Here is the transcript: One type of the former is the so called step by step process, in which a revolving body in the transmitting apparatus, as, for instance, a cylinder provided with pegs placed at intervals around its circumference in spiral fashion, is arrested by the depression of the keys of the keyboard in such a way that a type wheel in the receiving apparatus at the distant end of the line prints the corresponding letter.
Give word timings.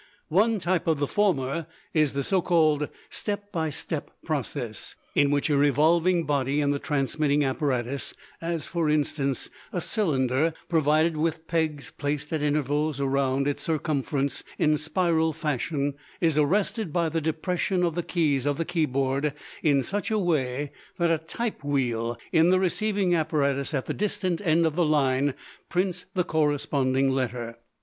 One 0.29 0.57
type 0.57 0.87
of 0.87 0.97
the 0.97 1.05
former 1.05 1.67
is 1.93 2.13
the 2.13 2.23
so 2.23 2.41
called 2.41 2.89
step 3.11 3.51
by 3.51 3.69
step 3.69 4.09
process, 4.25 4.95
in 5.13 5.29
which 5.29 5.47
a 5.51 5.55
revolving 5.57 6.23
body 6.25 6.59
in 6.59 6.71
the 6.71 6.79
transmitting 6.79 7.43
apparatus, 7.43 8.15
as, 8.41 8.65
for 8.65 8.89
instance, 8.89 9.51
a 9.71 9.79
cylinder 9.79 10.55
provided 10.67 11.17
with 11.17 11.45
pegs 11.45 11.91
placed 11.91 12.33
at 12.33 12.41
intervals 12.41 12.99
around 12.99 13.47
its 13.47 13.61
circumference 13.61 14.43
in 14.57 14.75
spiral 14.75 15.33
fashion, 15.33 15.93
is 16.19 16.35
arrested 16.35 16.91
by 16.91 17.07
the 17.07 17.21
depression 17.21 17.83
of 17.83 17.93
the 17.93 18.01
keys 18.01 18.47
of 18.47 18.57
the 18.57 18.65
keyboard 18.65 19.33
in 19.61 19.83
such 19.83 20.09
a 20.09 20.17
way 20.17 20.71
that 20.97 21.11
a 21.11 21.19
type 21.23 21.63
wheel 21.63 22.17
in 22.31 22.49
the 22.49 22.59
receiving 22.59 23.13
apparatus 23.13 23.71
at 23.71 23.85
the 23.85 23.93
distant 23.93 24.41
end 24.41 24.65
of 24.65 24.75
the 24.75 24.83
line 24.83 25.35
prints 25.69 26.07
the 26.15 26.23
corresponding 26.23 27.11
letter. 27.11 27.59